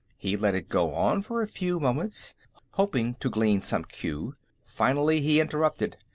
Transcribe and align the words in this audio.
He 0.17 0.35
let 0.35 0.55
it 0.55 0.67
go 0.67 0.95
on 0.95 1.21
for 1.21 1.43
a 1.43 1.47
few 1.47 1.79
moments, 1.79 2.33
hoping 2.71 3.13
to 3.19 3.29
glean 3.29 3.61
some 3.61 3.83
clue. 3.83 4.33
Finally, 4.65 5.21
he 5.21 5.39
interrupted. 5.39 5.95